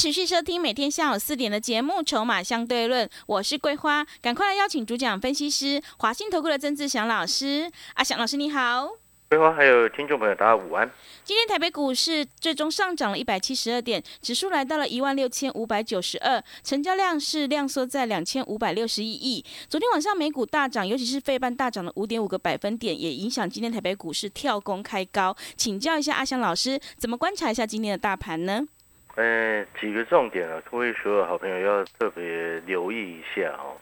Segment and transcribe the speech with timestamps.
[0.00, 7.70] 持续收听每天下午四点的节目《筹码相对论》，我是桂花，赶快来邀请主讲分析师华信投顾的曾志祥老师。
[7.92, 8.88] 阿祥老师你好，
[9.28, 10.90] 桂花还有听众朋友大家午安。
[11.22, 19.44] 今天台北股市最终上涨了一百七十二点，指数来到了一万六千五百九十二，成交量是量缩在两千五百六十一亿。
[19.68, 25.36] 昨天晚上美股大涨，尤其是费半大涨了五点五个百分点，也影响今天台北股市跳空开高。
[25.58, 28.66] 请教一下阿祥老师，怎么观察一下今天的大盘呢？
[29.16, 33.76] 呃，几个重点啊，各位所有好朋友要特别留意一下哦。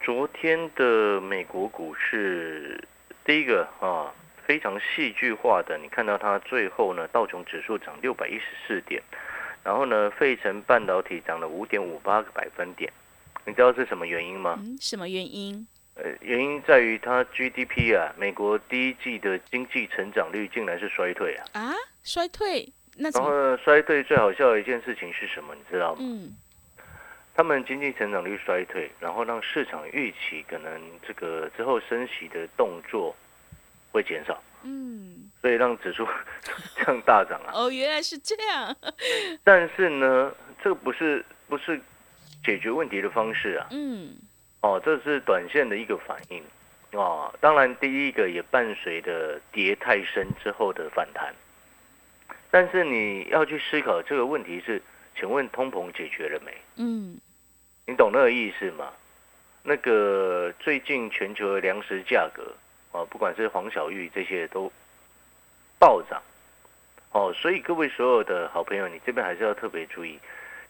[0.00, 2.82] 昨天的美国股市，
[3.24, 4.12] 第一个啊，
[4.46, 9.02] 非常戏剧化的，你看到它最后呢，道琼指数涨六百一十四点，
[9.64, 12.92] 然后呢，费城半导体涨了五点五八个百分点，
[13.46, 14.58] 你知道是什么原因吗？
[14.62, 15.66] 嗯，什么原因？
[15.94, 21.44] 呃，原因在于它 GDP 啊，美国第一季的经济成长率竟然是衰退啊。
[21.54, 22.70] 啊，衰退？
[22.96, 25.54] 那然后呢，衰退最好笑的一件事情是什么？
[25.54, 25.98] 你知道吗？
[26.00, 26.36] 嗯，
[27.34, 33.14] 他们经济成长率衰退，然后让市场预期可能这个之后升息的动作
[33.90, 36.06] 会减少，嗯，所以让指数
[36.76, 37.50] 这样大涨啊。
[37.52, 38.76] 哦，原来是这样。
[39.42, 41.80] 但是呢，这个不是不是
[42.44, 43.66] 解决问题的方式啊。
[43.72, 44.14] 嗯，
[44.60, 46.42] 哦，这是短线的一个反应
[46.92, 47.34] 哦。
[47.40, 51.34] 当然，第一个也伴随着跌太深之后的反弹。
[52.54, 54.80] 但是你要去思考这个问题是，
[55.18, 56.56] 请问通膨解决了没？
[56.76, 57.18] 嗯，
[57.84, 58.92] 你懂那个意思吗？
[59.64, 62.54] 那个最近全球的粮食价格
[62.92, 64.70] 啊，不管是黄小玉这些都
[65.80, 66.22] 暴涨
[67.10, 70.20] 哦，所以各位所有的好朋友，你这边还是要特别注意，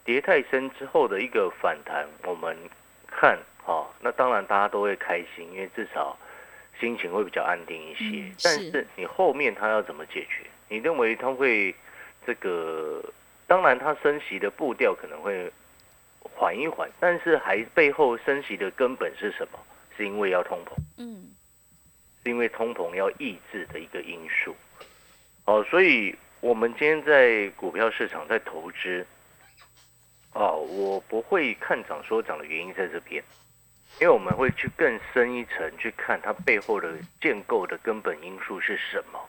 [0.06, 2.56] 跌太深之后的一个反弹，我们
[3.06, 6.16] 看哦，那当然大家都会开心，因为至少
[6.80, 8.04] 心情会比较安定一些。
[8.06, 10.46] 嗯但是是你后面它要怎么解决？
[10.68, 11.74] 你认为它会
[12.26, 13.02] 这个？
[13.46, 15.52] 当然，它升息的步调可能会
[16.20, 19.58] 缓一缓，但是还背后升息的根本是什么？
[19.96, 21.30] 是因为要通膨，嗯，
[22.24, 24.56] 是因为通膨要抑制的一个因素。
[25.44, 29.06] 哦，所以我们今天在股票市场在投资，
[30.32, 33.22] 哦，我不会看涨说涨的原因在这边，
[34.00, 39.20] 因为我们会去更深一层去看它背后的建构的根本因素是什么。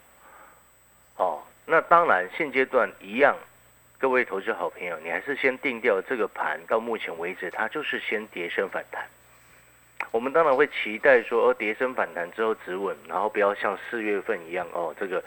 [1.18, 3.36] 哦，那当然现阶段一样，
[3.98, 9.06] 各位投资好朋友，你还是先定掉这个盘，到目前为止它就是先跌升反弹。
[10.12, 15.24] 我们当然会期待说，哦，跌升反弹之后止稳，然后不要像四月份一样，哦，这个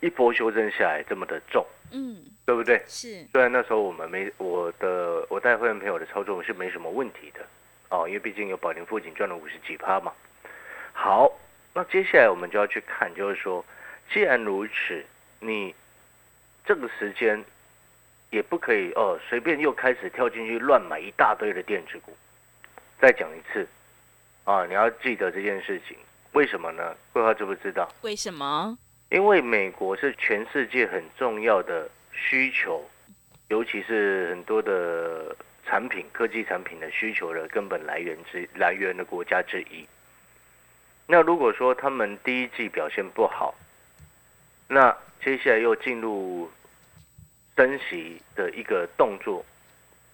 [0.00, 2.82] 一波修正下来这么的重，嗯，对不对？
[2.86, 7.40] 是，虽然那时候我们没我的我带会员朋友的操作是没什么问题的，
[7.90, 10.12] 哦，因为毕竟有宝林附近赚了五十几趴嘛。
[10.92, 11.30] 好，
[11.74, 13.64] 那接下来我们就要去看，就是说，
[14.12, 15.04] 既然如此，
[15.40, 15.74] 你
[16.64, 17.44] 这个时间
[18.30, 22.16] 也不可以哦，随便又开始跳进去乱买一大堆的电子股。
[23.00, 23.66] 再讲一次，
[24.44, 25.96] 啊，你要记得这件事情，
[26.32, 26.96] 为什么呢？
[27.12, 27.88] 桂花知不知道？
[28.02, 28.76] 为什么？
[29.10, 32.88] 因为美国是全世界很重要的需求，
[33.48, 39.86] 尤其是很多的产品、科技产品的需求的根本来源之来源的国家之一。
[41.06, 43.54] 那如果说他们第一季表现不好，
[44.68, 46.50] 那接下来又进入
[47.56, 49.44] 升息的一个动作，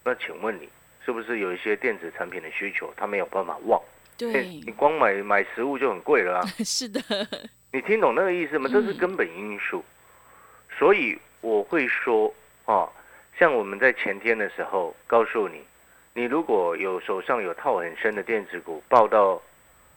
[0.04, 0.68] 那请问你
[1.04, 3.80] 是不是有一些电子产品的需求，它没有办法旺？
[4.18, 6.46] 对你，光买买食物就很贵了啊。
[6.64, 7.00] 是的，
[7.72, 8.68] 你听懂那个意思吗？
[8.70, 9.82] 嗯这是根本因素，
[10.78, 12.32] 所以我会说
[12.66, 12.88] 啊，
[13.38, 15.64] 像我们在前天的时候告诉你，
[16.14, 19.42] 你如果有手上有套很深的电子股，报到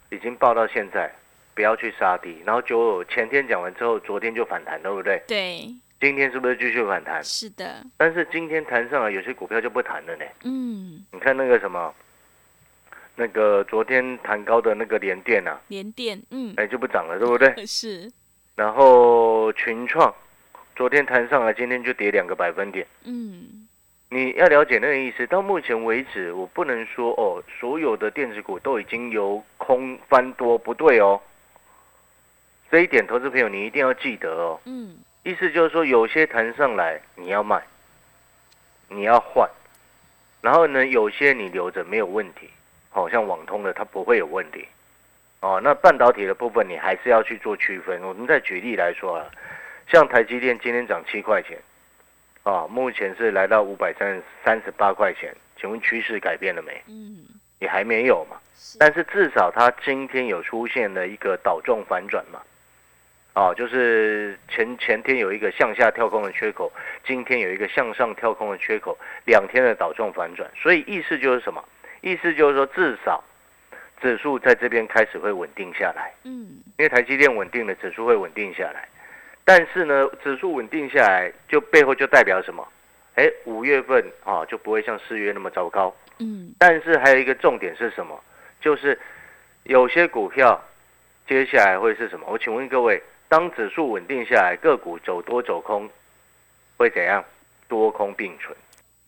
[0.10, 1.14] 已经报到现在，
[1.56, 5.24] 不要去杀低，然后就前天讲完之后，昨天就反弹，对不对？
[5.26, 7.24] 对，今天是不是继续反弹？
[7.24, 10.26] 是的，但是今天弹上来，有些股票就不弹了呢。
[10.44, 11.94] 嗯，你看那个什么，
[13.16, 17.54] 那个昨天弹高的那个联电啊，连电，嗯，哎就不涨了，对不对？
[17.66, 18.12] 是，
[18.56, 20.14] 然后群创
[20.76, 22.86] 昨天弹上来，今天就跌两个百分点。
[23.06, 23.66] 嗯，
[24.10, 25.26] 你要了解那个意思。
[25.28, 31.22] 到目前为止，我不能说哦，所有的电子股都已经由空翻多，不对哦。
[32.72, 34.60] 这一点，投资朋友你一定要记得哦。
[34.66, 37.62] 嗯，意思就是说，有些弹上来你要卖，
[38.90, 39.50] 你要换，
[40.42, 42.50] 然后呢，有些你留着没有问题，
[42.90, 44.68] 好像网通的它不会有问题。
[45.42, 48.02] 哦，那半导体的部分你还是要去做区分。
[48.02, 49.26] 我们再举例来说啊，
[49.88, 51.58] 像台积电今天涨七块钱，
[52.44, 56.82] 啊，目前是来到五百三三十八块钱，请问趋势改变了没？
[56.88, 57.26] 嗯，
[57.60, 58.38] 也还没有嘛。
[58.80, 62.42] 但是至少它今天有出现了一个倒重反转嘛。
[63.36, 66.72] 哦，就是前前天有一个向下跳空的缺口，
[67.06, 71.62] 今天有一个向上跳空的缺口，两天的倒状反转，所以意思就是什么？
[72.00, 73.22] 意思就是说至少
[74.00, 76.14] 指数在这边开始会稳定下来。
[76.24, 76.48] 嗯，
[76.78, 78.88] 因为台积电稳定了，指数会稳定下来。
[79.44, 82.66] 但是呢，指数稳定下来，就背后就代表什么？
[83.16, 85.94] 哎，五月份啊就不会像四月那么糟糕。
[86.20, 88.18] 嗯，但是还有一个重点是什么？
[88.62, 88.98] 就是
[89.64, 90.64] 有些股票
[91.28, 92.26] 接下来会是什么？
[92.30, 93.04] 我请问各位。
[93.28, 95.90] 当指数稳定下来，个股走多走空，
[96.78, 97.24] 会怎样？
[97.68, 98.56] 多空并存，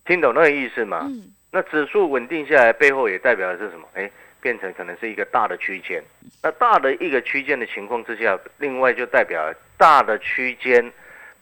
[0.06, 1.06] 听懂那个意思吗？
[1.08, 1.32] 嗯。
[1.52, 3.88] 那指数稳定下来，背后也代表的是什么？
[3.94, 4.10] 哎，
[4.42, 6.04] 变成可能是一个大的区间。
[6.42, 10.92] 那大的一个区间的情况之下，另外就代表大的区间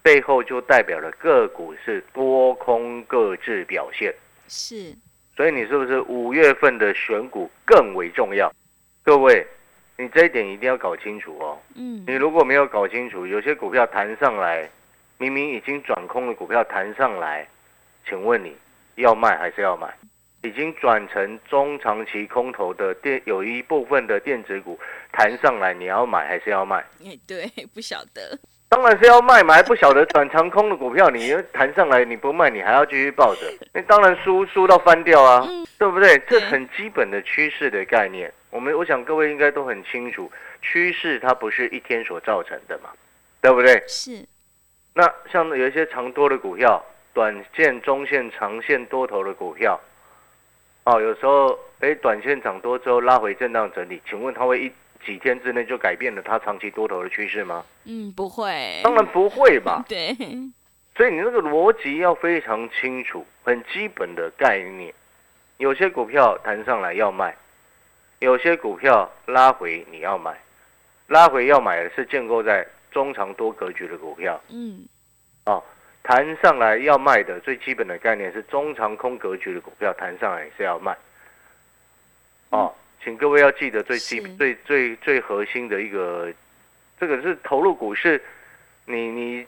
[0.02, 4.14] 背后就代表了个股是多空各自表现。
[4.46, 4.94] 是。
[5.34, 8.52] 所以你是不是五月份的选股更为重要？
[9.02, 9.46] 各位。
[9.98, 11.58] 你这一点一定要搞清楚哦。
[11.74, 14.68] 嗯，你如果没有搞清楚，有些股票弹上来，
[15.18, 17.46] 明明已经转空的股票弹上来，
[18.06, 18.54] 请问你
[18.96, 19.88] 要卖还是要买？
[20.42, 24.78] 已经转成中长期空头的电，有一部分的电子股
[25.10, 26.76] 弹上来，你要买还是要卖？
[27.04, 28.38] 哎，对， 不晓得。
[28.68, 33.40] 当然是要卖嘛，还不晓得转长空的股票，你弹上来你不卖，你还要继续抱着，
[33.72, 35.48] 那当然输输到翻掉啊，
[35.78, 36.18] 对不对？
[36.28, 38.30] 这很基本的趋势的概念。
[38.56, 40.32] 我们我想各位应该都很清楚，
[40.62, 42.88] 趋势它不是一天所造成的嘛，
[43.42, 43.84] 对不对？
[43.86, 44.26] 是。
[44.94, 46.82] 那像有一些长多的股票，
[47.12, 49.78] 短线、中线、长线多头的股票，
[50.84, 54.72] 哦，有时候哎，短线涨多之后拉回震荡整理，请问它会一
[55.04, 57.62] 几天之内就改变了它长期多头的趋势吗？
[57.84, 58.80] 嗯，不会。
[58.82, 59.84] 当然不会吧。
[59.86, 60.16] 对。
[60.96, 64.94] 所以你那个逻辑要非常清楚，很基本的概念。
[65.58, 67.36] 有些股票弹上来要卖。
[68.18, 70.34] 有些股票拉回你要买，
[71.06, 74.40] 拉回要买的是建构在中长多格局的股票。
[74.48, 74.86] 嗯，
[75.44, 75.62] 哦，
[76.02, 80.96] 弹上来要卖的最基本的概念是中长空格局的股票，弹上来是要卖。
[82.50, 82.74] 哦，
[83.04, 86.32] 请各位要记得最基最最最核心的一个，
[86.98, 88.22] 这个是投入股市，
[88.86, 89.46] 你你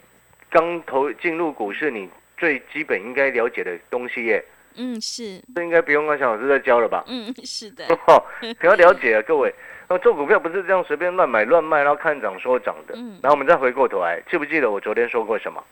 [0.50, 4.44] 刚投进入股市，你最基本应该了解的东西耶。
[4.78, 7.04] 嗯，是，这应该不用跟小老师再教了吧？
[7.08, 7.84] 嗯， 是的。
[8.06, 9.52] 哦，你要了解啊，各位，
[9.88, 12.94] 那做股票不是这样随便乱买乱卖，然后看涨说涨的。
[12.96, 13.18] 嗯。
[13.22, 15.62] 然后我们再回过头来，记不记得我昨天说过什么？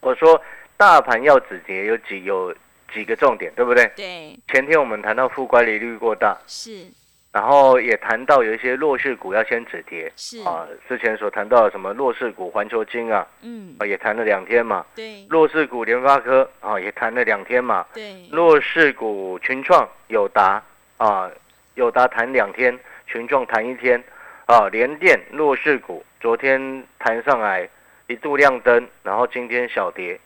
[0.00, 0.40] 我说
[0.76, 2.54] 大盘要止跌有几有
[2.92, 3.90] 几个重点，对不对？
[3.96, 4.38] 对。
[4.48, 6.38] 前天我们谈到负乖离率过大。
[6.46, 6.86] 是。
[7.32, 10.42] 然后也谈到有一些弱势股要先止跌，是。
[10.42, 20.60] 啊，之前所谈到的什么弱势股环球金啊，嗯，啊也谈了两天嘛，对，弱势股联发科啊也谈了两天嘛，对，弱势股群创友达
[20.96, 21.30] 啊
[21.76, 24.02] 友达谈两天，群创谈一天，
[24.46, 27.68] 啊联电弱势股昨天谈上来
[28.08, 30.18] 一度亮灯，然后今天小跌，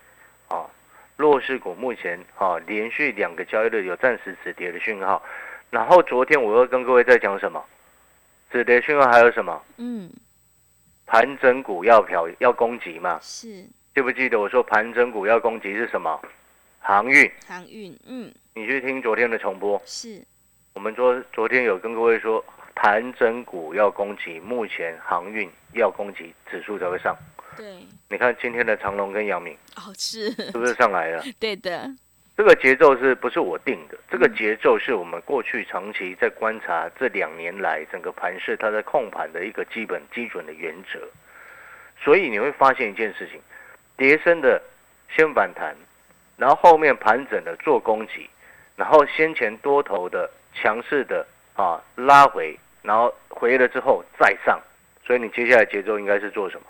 [0.49, 0.65] 啊
[1.19, 5.23] 弱势股目前啊连续两个交易日有暂时止跌的讯号。
[5.75, 7.61] 然后昨天我又跟各位在讲什么？
[8.53, 9.61] 止跌讯号还有什么？
[9.79, 10.09] 嗯，
[11.05, 13.19] 盘整股要漂要攻击嘛？
[13.21, 13.49] 是
[13.93, 16.21] 记不记得我说盘整股要攻击是什么？
[16.79, 17.29] 航运。
[17.45, 18.33] 航运，嗯。
[18.55, 19.83] 你去听昨天的重播。
[19.85, 20.23] 是。
[20.75, 22.45] 我们昨昨天有跟各位说
[22.77, 27.17] 盘整股要攻击，目前航运要攻击，指数才会上。
[27.57, 27.85] 对。
[28.09, 29.59] 你看今天的长隆跟阳明。
[29.75, 30.31] 哦，是。
[30.31, 31.25] 是不是上来了？
[31.41, 31.91] 对的。
[32.37, 33.97] 这个节奏是不是我定的？
[34.11, 40.99] 这个节奏是我们过去长期在观察这两年来整个盘市它在控盘的一个基本基准的原则。
[42.03, 43.41] 所以你会发现一件事情：
[43.97, 44.61] 跌升的
[45.11, 45.77] 先反弹，
[46.37, 48.29] 然后后面盘整的做攻击，
[48.75, 51.25] 然后先前多头的强势的
[51.55, 54.61] 啊拉回，然后回了之后再上。
[55.07, 56.67] 所以你接下来节奏应该是做什么？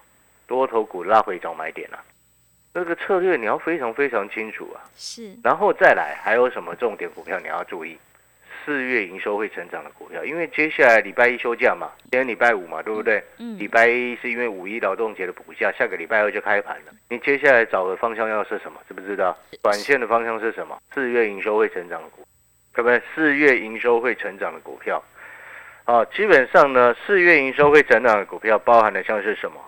[0.47, 2.04] 多头股拉回找买点啊。
[2.75, 7.97] 这个策略你要非常非常清楚啊，是，然后再来还有什么重点股票你要注意？
[8.64, 13.23] 四月营收会成长的股票，因为接下来礼拜一休假嘛，今天礼拜五嘛，对不对？
[13.38, 13.57] 嗯。
[13.59, 16.93] 礼拜一是因为五一劳动节的补假，下个礼拜二就开盘了。
[17.09, 18.81] 你接下来找的方向要是什么？
[18.88, 19.38] 知不知道？
[19.62, 20.76] 短线的方向是什么？
[20.93, 22.26] 四月营收会成长的股，
[22.73, 25.00] 各位，四月营收会成长的股票，
[25.85, 29.61] 啊，基本上呢，四月营收会成长的股票包含的像是什么？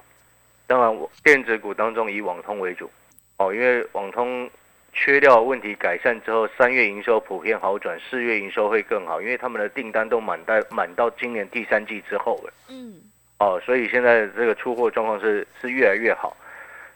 [0.66, 2.90] 当然，我电子股当中以网通为主，
[3.38, 4.50] 哦，因为网通
[4.92, 12.52] 缺料问题改善之后，三月营收普遍好转，四月营收会更好，因为他们的订单都满带满到今年第三季之后了。
[12.68, 13.00] 嗯，
[13.38, 16.36] 哦，所以现在这个出货状况是是越来越好。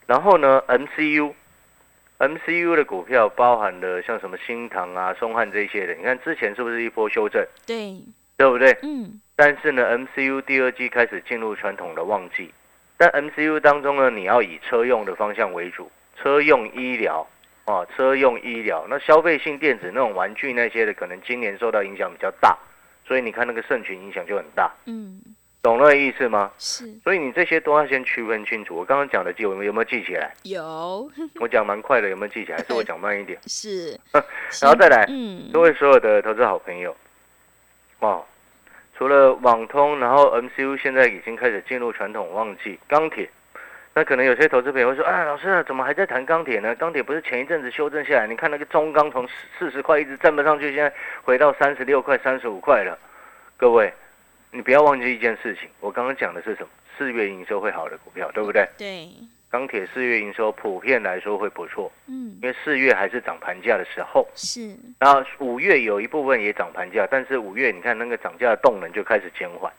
[0.05, 1.33] 然后呢，MCU。
[2.19, 7.43] MCU 的股票包含了像什么新唐啊、松汉这些的，你看之前是不是一波修正？
[7.65, 7.99] 对，
[8.37, 8.77] 对不对？
[8.83, 12.53] 嗯，但是呢，MCU 第二季开始进入传统的旺季，
[13.01, 15.91] 但 MCU 当中呢，你要以车用的方向为主，
[16.21, 17.27] 车用医疗
[17.65, 22.55] 啊，车用医疗，那消费性电子那种玩具那些的，可能今年受到影响比较大，
[23.03, 24.71] 所以你看那个盛群影响就很大。
[24.85, 25.19] 嗯，
[25.63, 26.51] 懂那个意思吗？
[26.59, 28.75] 是所以你这些都要先区分清楚。
[28.75, 30.31] 我刚刚讲的记有没有没有记起来？
[30.43, 31.09] 有
[31.41, 32.57] 我讲蛮快的，有没有记起来？
[32.59, 33.39] 还是我讲慢一点？
[33.49, 33.99] 是，
[34.61, 36.95] 然后再来，嗯，各位所有的投资好朋友，
[37.97, 38.23] 哦，
[38.97, 43.29] 除了网通，然后 MCU 现在已经开始进入传统旺季，钢铁。
[43.93, 46.73] 那可能有些投资朋友会说，哎，老师啊，怎么还在谈钢铁呢？
[46.75, 48.27] 钢铁不是前一阵子修正下来？
[48.27, 49.27] 你看那个中钢从
[49.59, 50.93] 四十块一直站不上去，现在
[51.23, 52.97] 回到三十六块、三十五块了。
[53.57, 53.93] 各位，
[54.51, 56.69] 你不要忘记一件事情，我刚刚讲的是什么？
[56.97, 58.67] 四月营收会好的股票，对不对？
[58.77, 59.09] 对，
[59.51, 64.25] 钢铁四月营收普遍来说会不错，嗯，因为四月还是涨盘价的时候。
[64.33, 69.69] 是，然后五月有一部分也涨盘价，但是五月你看那个涨价的动能就开始减缓，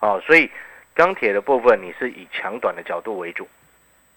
[0.00, 0.50] 哦，所以
[0.92, 3.46] 钢铁的部分你是以强短的角度为主，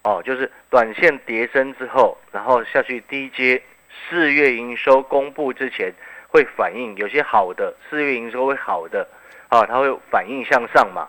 [0.01, 3.61] 哦，就是短线跌升之后，然后下去低阶，
[4.09, 5.93] 四月营收公布之前
[6.29, 9.07] 会反映有些好的，四月营收会好的，
[9.49, 11.07] 啊，它会反应向上嘛，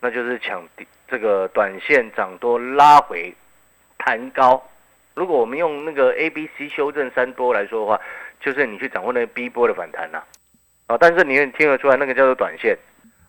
[0.00, 0.62] 那就是抢
[1.08, 3.34] 这个短线涨多拉回
[3.98, 4.62] 弹高。
[5.14, 8.00] 如果我们用那个 A、B、C 修正三波来说的话，
[8.40, 10.22] 就是你去掌握那个 B 波的反弹呐、
[10.86, 12.76] 啊，但是你也听得出来那个叫做短线，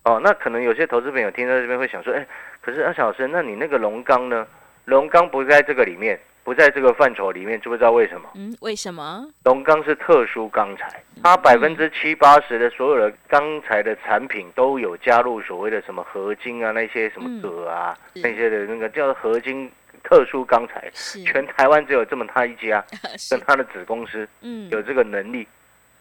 [0.04, 2.26] 哦，那可能有些投资朋友听到这边会想说，哎，
[2.60, 4.46] 可是阿小生，那你那个龙刚呢？
[4.84, 8.30] 龙刚不在这个里面，不在这个范畴里面，知不知道为什么？
[8.34, 9.28] 嗯，为什么？
[9.44, 19.70] 龙钢是特殊钢材，它百分之七八十的所有的钢材的产品都有加入所谓的什么合金啊，那些什么铬啊，是那些的那个叫合金
[20.02, 22.82] 特殊钢材，是，全台湾只有这么他一家，
[23.28, 25.46] 跟，他的子公司嗯，有这个能力。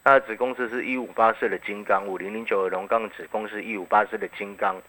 [0.06, 4.82] 他的子公司是一五八四的金刚，五零零九的龙钢的子公司一五八四的金刚，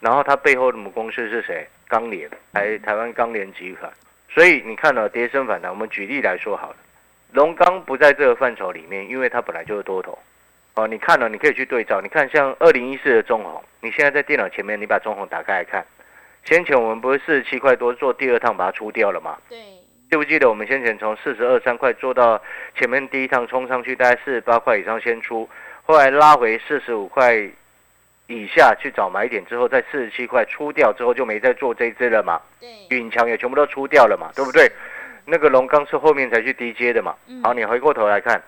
[0.00, 1.68] 然后它背后的母公司是谁？
[1.86, 3.92] 钢联，台台湾钢联集团。
[4.34, 6.76] 所以你看到、跌升反弹，我们举例来说好了，
[7.32, 10.18] 龙钢不在这个范畴里面，因为它本来就是多头。
[10.74, 15.86] 哦，你看了、你可以去对照，你看像二零一四的中红，你现在在电脑前面，你把中红打开来看，
[16.44, 19.38] 先前我们不是四十七块多做第二趟把它出掉了吗？
[19.48, 19.56] 对，
[20.10, 22.42] 记不记得我们先前从四十二三块做到
[22.76, 25.48] 前面第一趟冲上去，大概四十八块以上先出，
[25.84, 27.48] 后来拉回四十五块
[28.26, 34.70] 以下去找买点之后，在四十七块出掉之后就没再做这一只了嘛，对，允强也全部都出掉了嘛，对不对？
[35.26, 37.14] 那个龙钢是后面才去低接的嘛。
[37.26, 38.42] 嗯好，你回过头来看，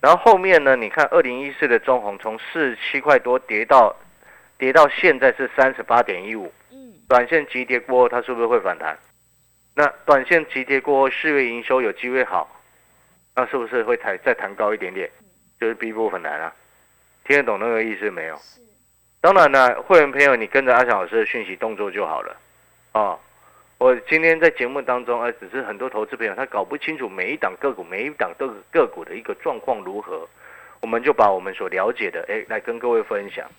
[0.00, 3.94] 然后后面呢，你看二零一四的中红从四十七块多跌到
[4.58, 8.98] 跌到现在是三十八点一五，嗯，短线急跌过后，它是不是会反弹？
[9.74, 12.62] 那短线急跌过后，四月营收有机会好，
[13.34, 15.10] 那是不是会抬再弹高一点点？
[15.60, 16.52] 就是 B 波反弹啊，
[17.24, 18.38] 听得懂那个意思没有？
[19.24, 22.36] 是，当然了，会员朋友，你跟着阿翔老师的讯息动作就好了。
[22.92, 23.18] 哦，
[23.78, 30.28] 我今天在节目当中，呃，只是很多投资朋友他搞不清楚每一档个股、每一档个个股的一个状况如何，
[30.82, 33.50] 我们就把我们所了解的，哎，来跟各位分享。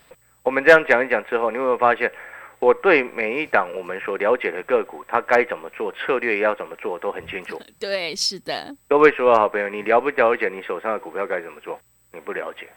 [0.43, 2.11] 我们这样讲一讲之后，你有没有发现，
[2.59, 7.59] 我对每一档我们所了解的个股，它该怎么做，策略要怎么做，都很清楚。
[7.79, 11.79] 对，是的，各位所有好朋友，你了不了解你手上的股票该怎么做？
[12.13, 12.69] 你不了解，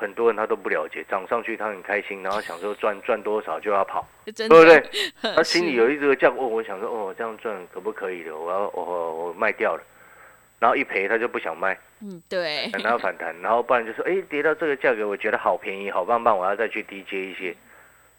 [0.00, 4.82] 很多人他都不了解，涨上去他很开心，然后想说赚赚多少就要跑，对不对？
[5.36, 8.34] 他心里有一个这样，哦，我想说，哦，这样赚可不可以的？
[8.34, 9.82] 我要我我卖掉了，
[10.58, 17.54] 然后一赔他就不想卖，嗯，对，等它反弹，然后不然就说，哎，跌到这个价格，我觉得好便宜，好棒棒，我要再去低接一些，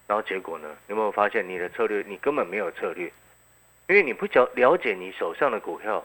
[0.06, 3.12] 然后结果呢，有没有发现你的策略你根本没有策略，
[3.88, 6.04] 因为你不了了解你手上的股票，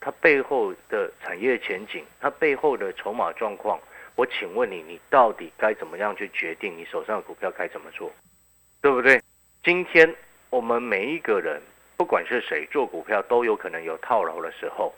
[0.00, 3.78] 它背后的产业前景，它背后的筹码状况，
[4.18, 8.10] 我请问你，你到底该怎么样去决定你手上的股票该怎么做，
[8.82, 9.22] 对不对？
[9.62, 10.12] 今天
[10.50, 11.62] 我们每一个人，
[11.96, 14.92] 不管是谁做股票，都有可能有套牢的时候。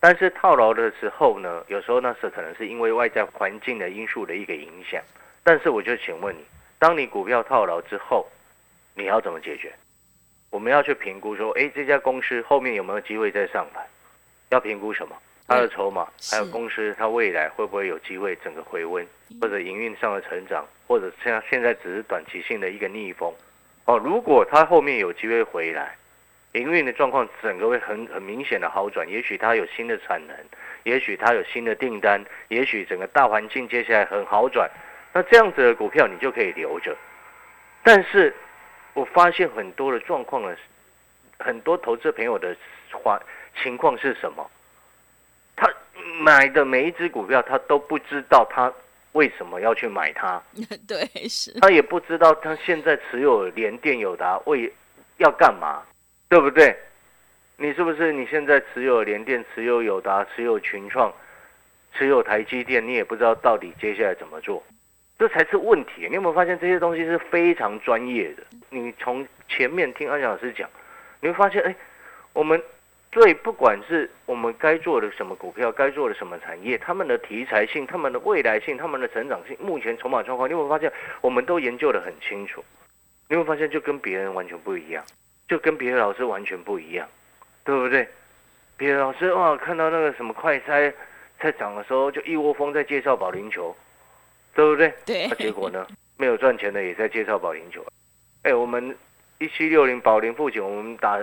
[0.00, 5.02] 但是套牢的时候呢，有时候那是可能是因为外在环境的因素的一个影响。
[5.44, 6.42] 但是我就请问你，
[6.78, 8.26] 当你股票套牢之后，
[8.94, 9.70] 你要怎么解决？
[10.48, 13.86] 我们要去评估说，诶，这家公司后面有没有机会再上盘？
[14.48, 15.14] 要评估什么？
[15.48, 19.06] 它的筹码，是还有公司它未来会不会有机会整个回温，
[19.40, 23.32] 或者营运上的成长，或者像现在只是短期性的一个逆风。
[23.84, 25.96] 哦，如果它后面有机会回来，
[26.52, 29.08] 营运的状况整个会很很明显的好转。
[29.08, 30.36] 也许它有新的产能，
[30.82, 34.68] 也许它有新的订单，也许整个大环境接下来很好转。
[35.12, 36.96] 那这样子的股票你就可以留着。
[37.84, 38.34] 但是
[38.94, 40.56] 我发现很多的状况呢，
[41.38, 42.56] 很多投资朋友的
[42.90, 43.22] 话
[43.62, 44.50] 情况是什么？
[46.16, 48.72] 他买的每一只股票，他都不知道他
[49.12, 50.42] 为什么要去买它。
[50.88, 51.52] 对，是。
[51.60, 54.72] 他也不知道他现在持有联电友达为
[55.18, 55.82] 要干嘛，
[56.28, 56.76] 对不对？
[57.56, 61.12] 你是不是你现在持有联电、持有友达、持有群创、
[61.94, 64.62] 持有台积电，你也不知道到底接下来怎么做？
[65.18, 66.06] 这才是问题。
[66.08, 68.42] 你有没有发现这些东西是非常专业的？
[68.68, 70.68] 你从前面听安祥老师讲，
[71.20, 71.74] 你会发现，哎，
[72.32, 72.62] 我们。
[73.16, 80.92] 所以，不管是我们该做的什么股票，该做的什么产业，他们的题材性、他们的未来性、他们的成长性，目前筹码状况，你会发现
[81.22, 82.62] 我们都研究的很清楚。
[83.30, 85.02] 你会发现就跟别人完全不一样，
[85.48, 87.08] 就跟别的老师完全不一样，
[87.64, 88.06] 对不对？
[88.76, 90.92] 别的老师哇，看到那个什么快筛
[91.40, 93.74] 在涨的时候，就一窝蜂在介绍保龄球，
[94.54, 94.92] 对不对？
[95.06, 95.26] 对。
[95.30, 95.86] 那结果呢？
[96.18, 97.82] 没有赚钱的也在介绍保龄球。
[98.42, 98.94] 哎，我们
[99.38, 101.18] 一七六零保龄附近，我们打。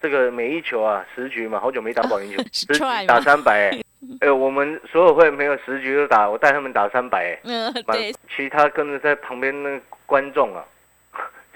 [0.00, 3.70] 这个每一球啊，十局嘛，好久没打保龄球， 十局打三百，
[4.20, 10.64] 哎，我们所有会没有十局都打，我带他们打三百， 嗯，对，其他跟着在旁边那观众啊，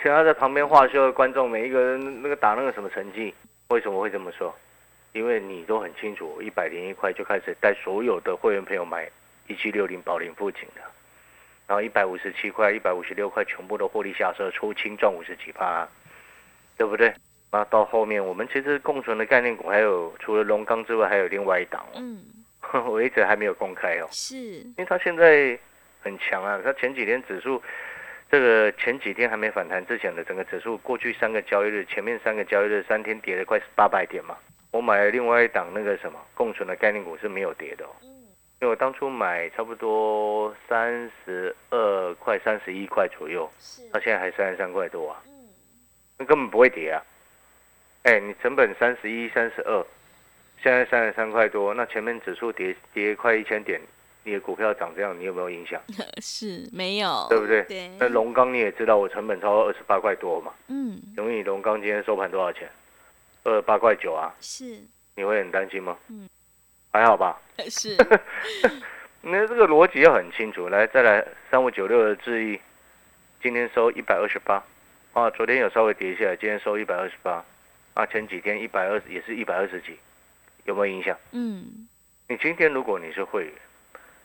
[0.02, 3.34] 其他在旁边画秀的观众，每一个人那个打那个什么成绩，
[3.68, 4.54] 为什么会这么说？
[5.12, 9.08] 因为你都很清楚，一百零一块就开始带所有的会员朋友买
[9.46, 10.82] 一七六零保龄附近的，
[11.66, 15.88] 然后一百五十七块、一百五十六块全部都获利下车，出清赚五十几趴，
[16.76, 17.14] 对不对？
[17.54, 21.86] 那到后面，我们其实共存的概念股还有除了龙钢之外，还有另外一档。
[21.94, 22.20] 嗯，
[22.90, 24.08] 我一直还没有公开哦。
[24.10, 25.56] 是，因为它现在
[26.02, 26.60] 很强啊。
[26.64, 27.62] 它前几天指数，
[28.28, 34.36] 这个前几天还没反弹之前的整个指数，过去三个交易日，前面三个交易日三天跌了快八百点嘛。
[34.72, 37.86] 我买了另外一档那个什么共存的概念股是没有跌的。
[38.02, 38.08] 嗯，
[38.60, 45.22] 因为我当初买差不多三十二块、三十一块左右，是，它现在还三十三块多啊。
[45.28, 45.32] 嗯，
[46.18, 47.00] 那根本不会跌啊。
[48.04, 49.82] 哎，你成本三十一、三十二，
[50.62, 53.80] 现在三十三块多，那前面指数跌跌快一千点，
[54.24, 55.80] 你的股票涨这样，你有没有影响？
[56.20, 57.62] 是没有，对不对？
[57.62, 57.90] 对。
[57.98, 60.52] 那龙钢你也知道，我成本超过二十八块多嘛。
[60.68, 61.00] 嗯。
[61.16, 62.68] 永宇龙钢今天收盘多少钱？
[63.42, 64.34] 二十八块九啊。
[64.38, 64.78] 是。
[65.16, 65.96] 你会很担心吗？
[66.10, 66.28] 嗯。
[66.92, 67.40] 还好吧。
[67.70, 67.96] 是。
[69.22, 70.68] 那这个逻辑要很清楚。
[70.68, 72.60] 来，再来三五九六的智毅，
[73.42, 74.62] 今天收一百二十八，
[75.14, 77.42] 啊，昨天有稍微跌下来，今天收一百二十八。
[77.94, 79.96] 啊，前几天一百二十也是一百二十几，
[80.64, 81.16] 有没有影响？
[81.30, 81.88] 嗯，
[82.28, 83.52] 你今天如果你是会员，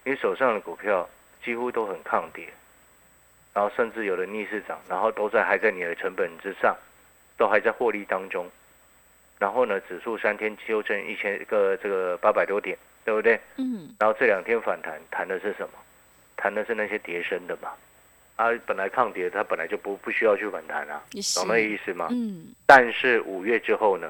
[0.04, 1.08] 你手上的股票
[1.44, 2.48] 几乎都很抗跌，
[3.54, 6.76] 然后甚至有的逆势涨，然后都在还在你的成本之上，
[7.38, 8.50] 都还在获利当中，
[9.38, 13.40] 然后呢，指数三天修正一千个这个八百多点，对不对？
[13.58, 15.74] 嗯，然后这两天反弹，谈的是什么？
[16.36, 17.72] 谈的是那些跌升的嘛。
[18.40, 21.04] 它本来抗跌，它本来就不不需要去反弹啊，
[21.36, 22.08] 懂那意思吗？
[22.10, 22.56] 嗯。
[22.66, 24.10] 但是五月之后呢？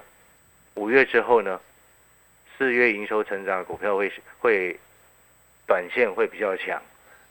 [0.75, 1.59] 五月之后呢？
[2.55, 4.79] 四月营收成长的股票会会
[5.65, 6.79] 短线会比较强，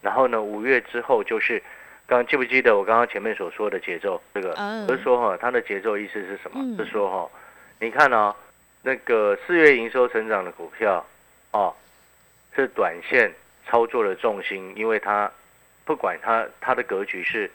[0.03, 1.63] 然后呢，五月之后就是，
[2.05, 4.21] 刚记不记得我刚刚前面所说的节奏？
[4.35, 4.53] 这个
[4.89, 6.77] 不是说哈，它的节奏意思是什么？
[6.77, 7.31] 是说哈，
[7.79, 8.35] 你看哦，
[8.83, 11.07] 那个四月营收成长的股票，
[11.53, 11.73] 哦，
[12.57, 13.33] 是短线
[13.69, 15.31] 操作的重心，因为它。
[15.89, 17.51] 不管它它的格局是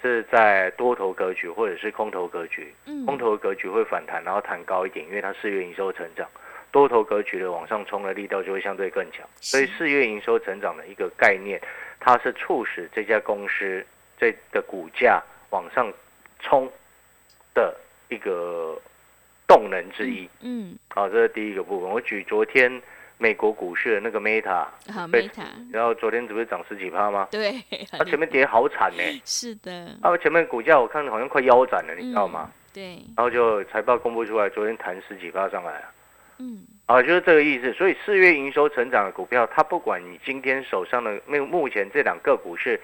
[0.00, 2.72] 是在多头格局或者是空头格局，
[3.04, 6.24] 空头格局会反弹，然后弹高一点，因为它四月营收成长；
[6.70, 9.28] 多头格局的往上冲的力道就会相对更强。
[9.40, 11.60] 所以四月营收成长的一个概念，
[11.98, 13.84] 它是促使这家公司
[14.16, 15.92] 这的股价往上
[16.38, 16.70] 冲
[17.54, 17.76] 的
[18.08, 18.80] 一个
[19.48, 20.30] 动能之一。
[20.42, 21.90] 嗯，好，这是第一个部分。
[21.90, 22.80] 我举昨天。
[23.18, 27.26] 美国股市的那个 Meta，好 Meta，然后昨天不是涨十几趴吗？
[27.30, 27.52] 对，
[27.90, 29.02] 它前面跌好惨呢。
[29.24, 32.50] 是的，啊前面股价我看好像快腰斩了，你知道吗？
[32.72, 32.98] 对。
[33.16, 35.92] 然后就财报公布出来，昨天弹十几趴上来啊。
[36.38, 36.64] 嗯。
[36.86, 37.72] 啊，就是这个意思。
[37.72, 42.80] 所以四月营收成长的股票，它不管你今天手上的目目前这两个股是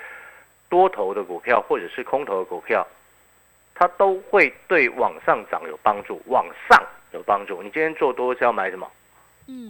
[0.68, 2.84] 多头的股票或者是空头的股票，
[3.72, 7.62] 它都会对往上涨有帮助，往上有帮助。
[7.62, 8.90] 你今天做多是要买什么？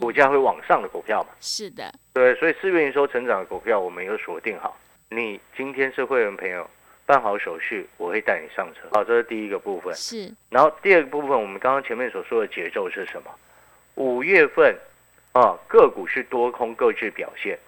[0.00, 1.30] 股价会往上的股票嘛？
[1.40, 4.76] 是的，对，所以四月营收成长的股票，我们有锁定好。
[5.10, 6.68] 你今天是会员朋友，
[7.06, 8.88] 办好手续，我会带你上车。
[8.92, 9.94] 好，这是第一个部分。
[9.94, 13.30] 是，然后第二个部分，我们刚刚前面所说的节奏是什么？
[13.94, 14.76] 五月份
[15.32, 17.58] 啊，个股是多空各自表现，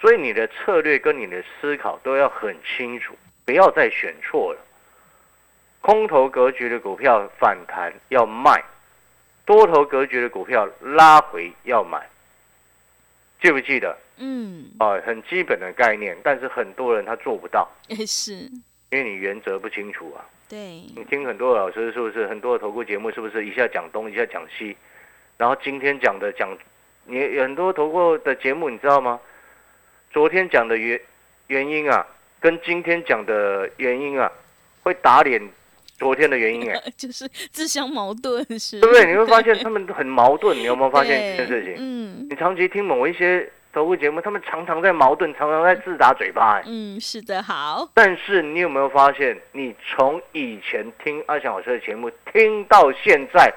[0.00, 4.60] 所以你的策略跟你的思考都要很清楚，不要再选错了。
[5.80, 8.60] 空头格局的股票反弹要卖，
[9.46, 12.06] 多头格局的股票拉回要买，
[13.40, 13.96] 记不记得？
[14.18, 18.32] 嗯，啊，很基本的概念，但是很多人他做不到，也 是，
[18.90, 20.24] 因为你原则不清楚啊。
[20.48, 20.58] 对，
[20.96, 22.26] 你听很多老师是不是？
[22.26, 24.76] 很多的投顾节目是不是一下讲东一下讲西？
[25.36, 26.48] 然后今天讲的讲，
[27.04, 29.20] 你有很多投顾的节目你知道吗？
[30.12, 31.00] 昨天讲的原
[31.48, 32.06] 原因啊，
[32.40, 34.32] 跟今天讲的原因啊，
[34.82, 35.42] 会打脸
[35.98, 39.06] 昨天的原因哎， 就是自相矛盾，是，对不对？
[39.06, 41.74] 你会发现他们很矛盾，你有没有发现这件事情？
[41.78, 46.62] 嗯你长期听某一些投顾节目，他们常常在矛盾，常常在自打嘴巴哎。
[46.66, 53.52] 嗯，是的，好，但是你有没有发现，你从以前听阿翔老师的节目听到现在，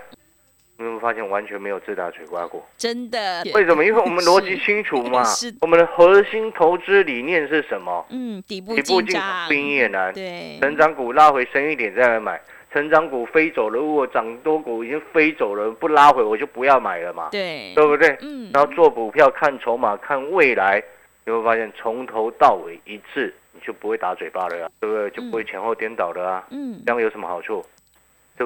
[0.80, 2.66] 你有没有发现完全没有自打嘴巴过？
[2.78, 3.84] 真的，为什么？
[3.84, 5.54] 因为我们逻辑清楚嘛是。
[5.60, 8.06] 我们的核心投资理念是什么？
[8.10, 12.40] 嗯，底部底部进进场场不赢也难，对，成长股拉回深一点再来买。
[12.72, 18.16] 成长股飞走了，如果涨多股已经飞走了，不拉回我就不要买了嘛，对，对不对？
[18.22, 20.82] 嗯，然后做股票看筹码看未来，
[21.26, 25.10] 你会发现从头到尾一致，你就不会打嘴巴了啊，对不对？
[25.10, 26.48] 就不会前后颠倒了啊。
[26.52, 27.66] 嗯，这样有什么好处？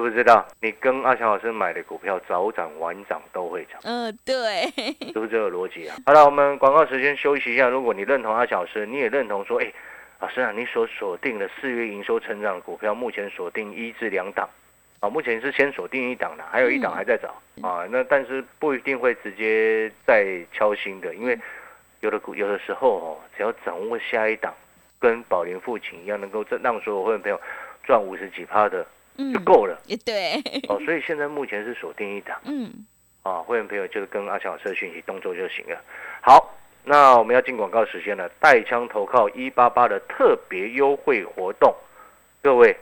[0.00, 0.46] 知不知道？
[0.60, 4.66] 你跟阿强老师买的股票早涨晚涨都会涨，呃，对，
[5.12, 5.96] 是不是这个逻辑啊？
[6.06, 7.68] 好了，我们广告时间休息一下。
[7.68, 9.72] 如果你认同阿强老师，你也认同说，哎，
[10.20, 14.48] 老师啊，你所锁定的四月营收成长的股票，目前锁定一至两档。
[15.00, 17.28] 啊，目前是先锁定一档的，还有一档还在找、
[17.60, 17.86] 啊。
[17.90, 21.38] 那但是不一定会直接再敲新的，因为
[22.00, 24.54] 有的股有的时候哦，只要掌握下一档，
[24.98, 27.38] 跟宝莲父亲一样，能够让所有会员朋友
[27.82, 29.78] 赚五十几趴的就嗯，够了。
[29.86, 30.34] 也对，
[30.68, 32.40] 哦，所以现在目前是锁定一档。
[32.44, 32.70] 嗯，
[33.22, 35.80] 啊，会员朋友就是跟阿强老师的讯息动作就行了。
[36.20, 41.74] 好，那我们要进广告时间了，带枪投靠一八八的特别优惠活动，
[42.42, 42.76] 各位，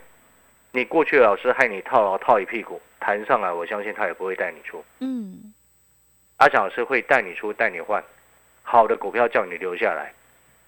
[0.71, 5.53] 你过去的老师害你套牢套一屁股，弹上来，我相信他也不会带你出，嗯，
[6.39, 8.03] 阿强老师会带你出，带你换，
[8.63, 10.13] 好的股票叫你留下来。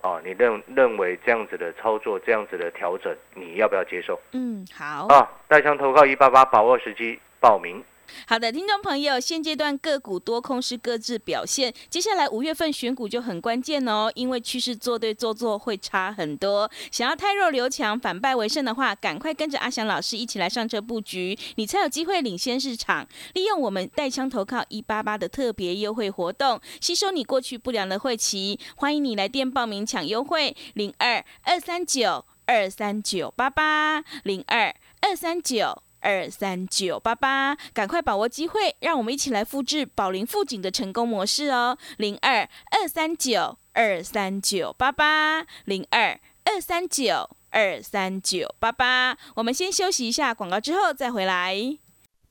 [0.05, 4.21] 哦，你认认为这样子的操作，这样子的调整，你要不要接受？
[4.33, 5.07] 嗯，好。
[5.07, 7.83] 啊，带枪投靠一八八，把握时机报名。
[8.27, 16.71] 好的，听众朋友，现阶段个股多空是各自表现，接下来五月份选股就很关键哦，因为趋势做对做错会差很多。
[16.91, 23.07] 想要太弱留强，反败为胜的话，赶快跟着阿翔老师一起来上车布局，你才有机会领先市场。
[23.35, 35.83] 利用我们带枪投靠一八八的特别优惠活动，吸收你过去不良的会期，欢迎你来电报名抢优惠，零二二三九二三九八八零二二三九。
[36.05, 41.79] 二三九八八，赶快把握机会，让我们一起来复制宝林富锦的成功模式哦！
[41.97, 49.17] 零二二三九二三九八八，零二二三九二三九八八。
[49.37, 51.79] 我们先休息一下广告，之后再回来。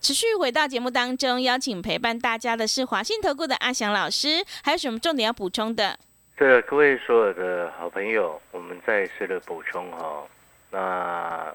[0.00, 5.98] 持续回到节目当中，邀请陪伴大家的是华信投顾的阿翔老师，还有什么重点要补充的？
[6.36, 10.24] 对了，各位所有的好朋友，我们再次的补充哈、
[10.70, 11.52] 那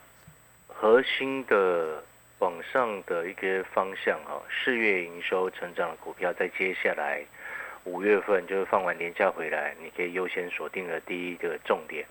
[0.68, 2.04] 核心的
[2.40, 7.24] 往上的一个方向哈、四月营收成长的股票，在接下来
[7.86, 12.06] 五月份就是放完年假回来，你可以优先锁定的第一个重点。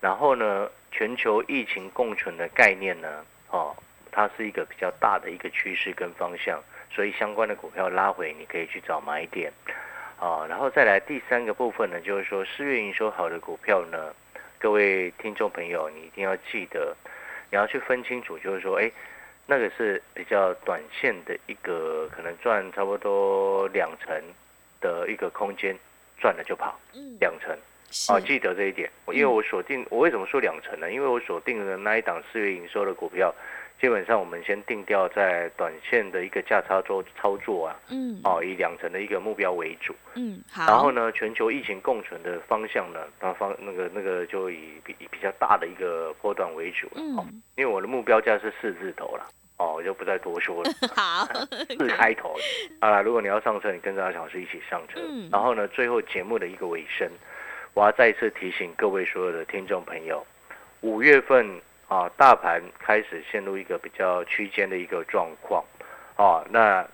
[0.00, 3.76] 然后呢，全球疫情共存的概念呢，哦，
[4.10, 9.52] 它是一个比较大的一个趋势跟方向，所以相关的股票拉回，你可以去找买点。
[10.20, 14.12] 啊，然后再来第三个部分呢，就是说四月营收好的股票呢，
[14.58, 16.96] 各位听众朋友，你一定要记得，
[17.50, 18.90] 你要去分清楚，就是说，哎，
[19.46, 24.20] 那个是比较短线的一个，可能赚差不多两成
[24.80, 25.78] 的一个空间，
[26.18, 27.56] 赚了就跑嗯，两成
[28.08, 28.90] 啊，记得这一点。
[29.12, 30.90] 因为我锁定，我为什么说两成呢？
[30.90, 33.32] 因为我锁定的那一档四月营收的股票，
[33.80, 39.94] 基本上我们先定调在短线的一个价差做操作啊，嗯哦，以两成的一个目标为主。
[40.14, 47.40] 嗯，好，然后呢，全球疫情共存的方向呢，那方那个那个就以比以比较大的一个波段为主嗯。
[47.56, 49.24] 因为我的目标价是四字头了，
[49.58, 51.24] 哦，我就不再多说了， 好，
[51.68, 52.42] 四开头的。
[52.80, 55.00] 好了，如果你要上车，你跟着阿小老师一起上车。
[55.04, 57.08] 嗯然后呢，最后节目的一个尾声，
[57.74, 60.26] 我要再一次提醒各位所有的听众朋友，
[60.80, 65.64] 五月份啊，大盘开始陷入一个比较区间的一个状况，
[66.16, 66.86] 啊，那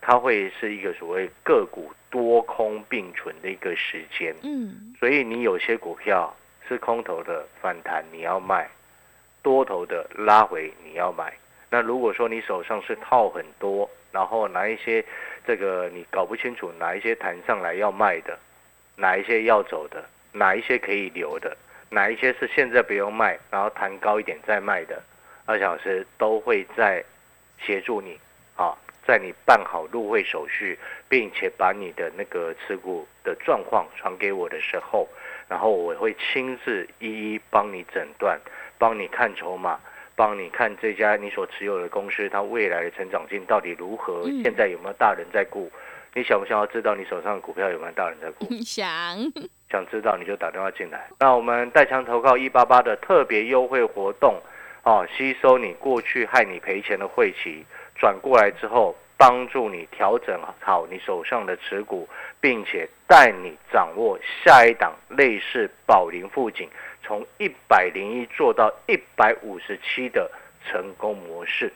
[0.00, 6.34] 它会是一个所谓个股多空并存的一个时间，嗯，所以你有些股票
[6.66, 8.66] 是空头的反弹，你要卖；
[9.42, 11.32] 多头的拉回，你要买。
[11.70, 15.04] 那如果说你手上是套很多，然后拿一些
[15.46, 18.38] 这个你搞不清楚哪一些弹上来要卖的，
[18.96, 21.56] 哪一些要走的，哪一些可以留的，
[21.94, 25.00] 哪一些是现在不用卖，然后弹高一点再卖的，
[25.46, 27.02] 二小时都会在
[27.64, 28.18] 协助你
[28.56, 28.76] 啊，
[29.06, 30.76] 在你办好入会手续，
[31.08, 35.08] 并且把你的那个持股的状况传给我的时候，
[35.48, 38.38] 然后我会亲自一一帮你诊断，
[38.76, 39.78] 帮你看筹码。
[40.16, 44.22] 帮你看这家你所持有的公司，它未来的成长性到底如何？
[44.26, 45.68] 嗯现在有没有大人在顾？
[46.14, 48.46] 你想不想要知道你手上的股票有没有大人在顾？
[48.64, 48.86] 想，
[49.74, 51.08] 想知道你就打电话进来。
[51.18, 54.40] 那我们带枪投靠一八八的特别优惠活动，
[54.84, 62.08] 哦，吸收你过去害你赔钱的晦气，转过来之后，帮助你调整好你手上的持股，
[62.40, 66.68] 并且带你掌握下一档类似宝林富锦
[67.02, 70.30] 从一百零一做到一百五十七的
[70.64, 71.72] 成功模式。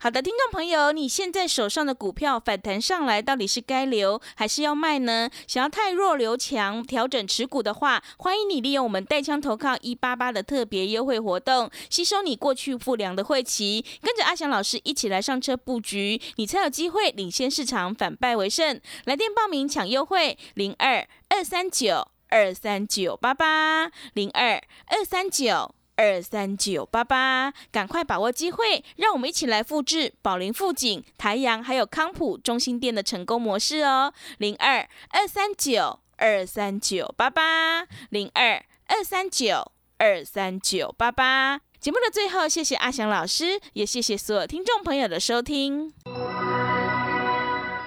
[0.00, 5.28] 好的，听众朋友，你现在手上的股票反弹上来，到底是该留还是要卖呢？
[5.48, 18.80] 想要太弱留强，调整持股的话，欢迎你利用我们带枪投靠一八八的特别优惠活动，吸收你过去不良的晦气，跟着阿翔老师一起来上车布局，你才有机会领先市场，反败为胜。
[19.04, 25.74] 来电报名抢优惠，零二二三九二三九八八零二二三九。
[25.98, 34.14] 二三九八八，赶快把握机会，让我们一起来复制宝林富锦、台阳还有康普中心店的成功模式哦。
[34.38, 41.60] 零二二三九二三九八八，零二二三九二三九八八。
[41.80, 45.92] 节目的最后，谢谢阿翔老师，也谢谢所有听众朋友的收听。